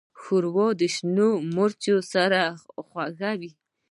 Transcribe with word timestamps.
ښوروا 0.21 0.67
د 0.79 0.81
شنو 0.95 1.29
مرچو 1.55 1.95
سره 2.13 2.39
خوږه 2.85 3.31
وي. 3.39 3.51